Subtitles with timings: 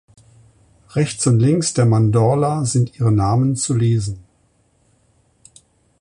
[0.95, 4.23] Rechts und links der Mandorla sind ihre Namen zu lesen.